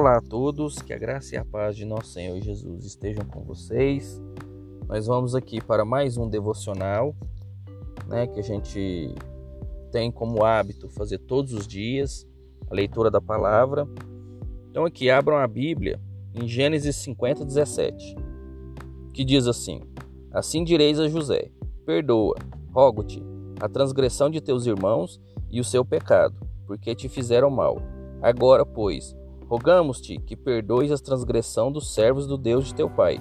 Olá 0.00 0.18
a 0.18 0.20
todos, 0.20 0.80
que 0.80 0.92
a 0.92 0.96
graça 0.96 1.34
e 1.34 1.38
a 1.38 1.44
paz 1.44 1.76
de 1.76 1.84
nosso 1.84 2.12
Senhor 2.12 2.40
Jesus 2.40 2.84
estejam 2.84 3.24
com 3.24 3.42
vocês. 3.42 4.22
Nós 4.86 5.08
vamos 5.08 5.34
aqui 5.34 5.60
para 5.60 5.84
mais 5.84 6.16
um 6.16 6.28
devocional, 6.28 7.16
né, 8.06 8.28
que 8.28 8.38
a 8.38 8.42
gente 8.44 9.12
tem 9.90 10.12
como 10.12 10.44
hábito 10.44 10.88
fazer 10.88 11.18
todos 11.18 11.52
os 11.52 11.66
dias, 11.66 12.24
a 12.70 12.74
leitura 12.76 13.10
da 13.10 13.20
palavra. 13.20 13.88
Então 14.70 14.84
aqui 14.84 15.10
abram 15.10 15.36
a 15.36 15.48
Bíblia 15.48 16.00
em 16.32 16.46
Gênesis 16.46 16.94
50, 16.94 17.44
17, 17.44 18.14
que 19.12 19.24
diz 19.24 19.48
assim: 19.48 19.80
Assim 20.30 20.62
direis 20.62 21.00
a 21.00 21.08
José: 21.08 21.50
Perdoa, 21.84 22.36
rogo-te, 22.72 23.20
a 23.60 23.68
transgressão 23.68 24.30
de 24.30 24.40
teus 24.40 24.64
irmãos 24.64 25.20
e 25.50 25.58
o 25.58 25.64
seu 25.64 25.84
pecado, 25.84 26.36
porque 26.68 26.94
te 26.94 27.08
fizeram 27.08 27.50
mal. 27.50 27.82
Agora, 28.22 28.64
pois, 28.64 29.17
Rogamos-te 29.48 30.18
que 30.18 30.36
perdoes 30.36 30.92
a 30.92 30.98
transgressão 30.98 31.72
dos 31.72 31.94
servos 31.94 32.26
do 32.26 32.36
Deus 32.36 32.66
de 32.66 32.74
teu 32.74 32.90
pai. 32.90 33.18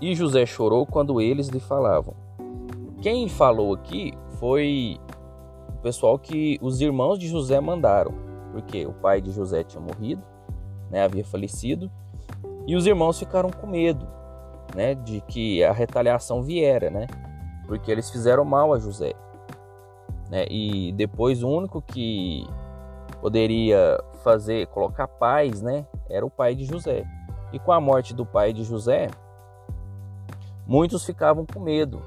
E 0.00 0.14
José 0.14 0.44
chorou 0.44 0.84
quando 0.84 1.20
eles 1.20 1.48
lhe 1.48 1.60
falavam. 1.60 2.14
Quem 3.00 3.26
falou 3.28 3.72
aqui 3.74 4.12
foi 4.38 4.98
o 5.68 5.82
pessoal 5.82 6.18
que 6.18 6.58
os 6.60 6.80
irmãos 6.82 7.18
de 7.18 7.26
José 7.26 7.58
mandaram, 7.58 8.12
porque 8.52 8.84
o 8.84 8.92
pai 8.92 9.22
de 9.22 9.30
José 9.30 9.64
tinha 9.64 9.80
morrido, 9.80 10.22
né, 10.90 11.04
havia 11.04 11.24
falecido, 11.24 11.90
e 12.66 12.76
os 12.76 12.86
irmãos 12.86 13.18
ficaram 13.18 13.48
com 13.48 13.66
medo, 13.66 14.06
né, 14.74 14.94
de 14.94 15.22
que 15.22 15.64
a 15.64 15.72
retaliação 15.72 16.42
viera, 16.42 16.90
né, 16.90 17.06
porque 17.66 17.90
eles 17.90 18.10
fizeram 18.10 18.44
mal 18.44 18.74
a 18.74 18.78
José, 18.78 19.14
né, 20.28 20.44
e 20.50 20.92
depois 20.92 21.42
o 21.42 21.48
único 21.48 21.80
que 21.80 22.46
poderia 23.20 24.02
fazer, 24.22 24.66
colocar 24.68 25.06
paz, 25.06 25.60
né? 25.60 25.86
Era 26.08 26.24
o 26.24 26.30
pai 26.30 26.54
de 26.54 26.64
José. 26.64 27.04
E 27.52 27.58
com 27.58 27.72
a 27.72 27.80
morte 27.80 28.14
do 28.14 28.24
pai 28.24 28.52
de 28.52 28.64
José, 28.64 29.08
muitos 30.66 31.04
ficavam 31.04 31.44
com 31.44 31.60
medo, 31.60 32.02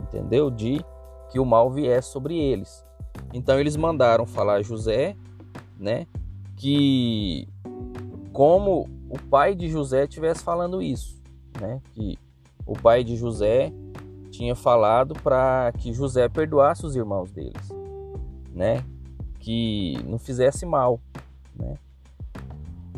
entendeu? 0.00 0.50
De 0.50 0.84
que 1.30 1.40
o 1.40 1.44
mal 1.44 1.70
viesse 1.70 2.10
sobre 2.10 2.38
eles. 2.38 2.84
Então 3.32 3.58
eles 3.58 3.76
mandaram 3.76 4.26
falar 4.26 4.54
a 4.54 4.62
José, 4.62 5.16
né? 5.78 6.06
Que 6.56 7.48
como 8.32 8.88
o 9.08 9.18
pai 9.30 9.54
de 9.54 9.68
José 9.68 10.04
estivesse 10.04 10.44
falando 10.44 10.82
isso, 10.82 11.20
né? 11.60 11.80
Que 11.92 12.18
o 12.66 12.74
pai 12.74 13.02
de 13.02 13.16
José 13.16 13.72
tinha 14.30 14.54
falado 14.54 15.14
para 15.22 15.72
que 15.78 15.92
José 15.92 16.28
perdoasse 16.28 16.84
os 16.84 16.94
irmãos 16.94 17.30
deles, 17.30 17.72
né? 18.52 18.84
Que 19.46 19.96
não 20.04 20.18
fizesse 20.18 20.66
mal, 20.66 21.00
né? 21.54 21.78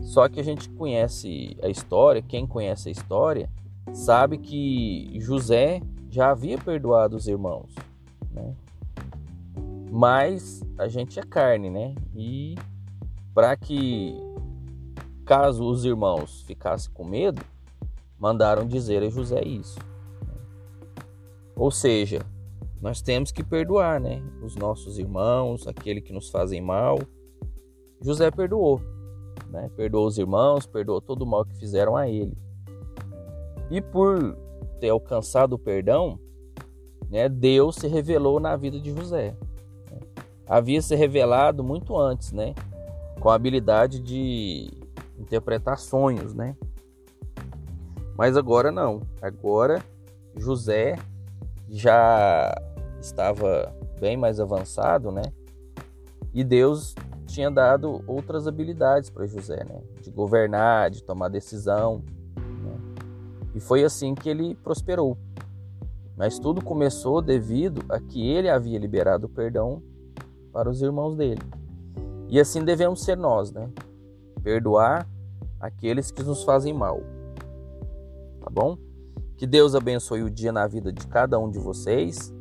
Só 0.00 0.30
que 0.30 0.41
a 0.41 0.42
gente 0.42 0.66
conhece 0.70 1.58
a 1.62 1.68
história, 1.68 2.22
quem 2.22 2.46
conhece 2.46 2.88
a 2.88 2.92
história, 2.92 3.50
sabe 3.92 4.38
que 4.38 5.12
José 5.20 5.82
já 6.08 6.30
havia 6.30 6.56
perdoado 6.56 7.19
os 7.19 7.28
irmãos, 7.28 7.74
né? 8.30 8.54
Mas 9.91 10.62
a 10.78 10.88
gente 10.88 11.20
é 11.20 11.22
carne, 11.22 11.69
né? 11.69 11.94
E 12.16 12.54
para 13.34 13.54
que 13.54 14.19
caso 15.26 15.69
os 15.69 15.84
irmãos 15.84 16.41
ficassem 16.46 16.91
com 16.94 17.04
medo, 17.04 17.42
mandaram 18.19 18.66
dizer 18.66 19.02
a 19.02 19.10
José 19.10 19.42
isso. 19.42 19.78
Né? 20.26 20.34
Ou 21.54 21.70
seja, 21.70 22.20
nós 22.80 23.02
temos 23.02 23.32
que 23.32 23.42
perdoar, 23.42 24.00
né? 24.00 24.22
Os 24.42 24.54
nossos 24.54 24.98
irmãos, 24.98 25.66
aquele 25.66 26.00
que 26.00 26.12
nos 26.12 26.30
fazem 26.30 26.60
mal. 26.60 26.98
José 28.00 28.30
perdoou, 28.30 28.80
né? 29.48 29.70
Perdoou 29.76 30.06
os 30.06 30.18
irmãos, 30.18 30.66
perdoou 30.66 31.00
todo 31.00 31.22
o 31.22 31.26
mal 31.26 31.44
que 31.44 31.58
fizeram 31.58 31.96
a 31.96 32.08
ele. 32.08 32.36
E 33.70 33.80
por 33.80 34.36
ter 34.80 34.91
alcançado 34.91 35.54
o 35.54 35.58
perdão, 35.58 36.19
né, 37.10 37.28
Deus 37.28 37.76
se 37.76 37.88
revelou 37.88 38.38
na 38.38 38.56
vida 38.56 38.78
de 38.78 38.94
José. 38.94 39.34
Né? 39.91 39.98
Havia 40.47 40.80
se 40.80 40.94
revelado 40.94 41.64
muito 41.64 41.97
antes, 41.98 42.32
né? 42.32 42.54
Com 43.20 43.28
a 43.28 43.34
habilidade 43.34 43.98
de 43.98 44.70
interpretar 45.19 45.78
sonhos, 45.78 46.32
né? 46.32 46.56
Mas 48.16 48.36
agora 48.36 48.70
não. 48.70 49.03
Agora 49.20 49.82
José 50.36 50.97
já 51.69 52.54
estava 53.00 53.75
bem 54.00 54.16
mais 54.16 54.41
avançado, 54.41 55.10
né? 55.10 55.22
E 56.32 56.44
Deus 56.44 56.94
tinha 57.26 57.50
dado 57.50 58.03
outras 58.06 58.47
habilidades 58.47 59.10
para 59.10 59.26
José, 59.26 59.64
né? 59.64 59.81
De 60.03 60.10
governar, 60.10 60.91
de 60.91 61.03
tomar 61.03 61.28
decisão. 61.28 62.03
Né? 62.36 62.78
E 63.54 63.60
foi 63.60 63.84
assim 63.84 64.14
que 64.14 64.28
ele 64.28 64.54
prosperou. 64.56 65.16
Mas 66.16 66.38
tudo 66.38 66.64
começou 66.64 67.22
devido 67.22 67.84
a 67.88 68.00
que 68.00 68.26
ele 68.26 68.48
havia 68.48 68.78
liberado 68.78 69.26
o 69.26 69.28
perdão 69.28 69.82
para 70.53 70.69
os 70.69 70.82
irmãos 70.82 71.15
dele. 71.15 71.42
E 72.28 72.41
assim 72.41 72.65
devemos 72.65 73.03
ser 73.03 73.16
nós, 73.16 73.53
né? 73.53 73.70
Perdoar 74.42 75.09
aqueles 75.60 76.10
que 76.10 76.22
nos 76.22 76.42
fazem 76.42 76.72
mal. 76.72 77.00
Tá 78.41 78.50
bom? 78.50 78.76
Que 79.36 79.47
Deus 79.47 79.75
abençoe 79.75 80.22
o 80.22 80.30
dia 80.30 80.50
na 80.50 80.66
vida 80.66 80.92
de 80.92 81.06
cada 81.06 81.38
um 81.38 81.50
de 81.50 81.59
vocês 81.59 82.34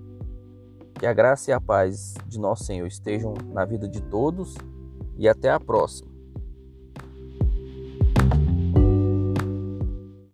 que 0.98 1.06
a 1.06 1.14
graça 1.14 1.52
e 1.52 1.54
a 1.54 1.62
paz 1.62 2.16
de 2.26 2.40
nosso 2.40 2.64
Senhor 2.64 2.88
estejam 2.88 3.34
na 3.54 3.66
vida 3.66 3.88
de 3.88 4.02
todos 4.02 4.56
e 5.18 5.28
até 5.28 5.50
a 5.50 5.60
próxima. 5.60 6.17